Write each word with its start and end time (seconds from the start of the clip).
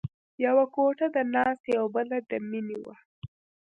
یوه 0.45 0.65
کوټه 0.75 1.07
د 1.15 1.17
ناستې 1.33 1.71
او 1.79 1.85
بله 1.95 2.17
د 2.29 2.31
مینې 2.49 2.77
وه 2.83 2.95